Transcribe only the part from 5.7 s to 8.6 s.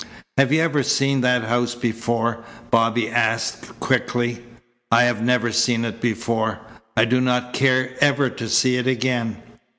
it before. I do not care ever to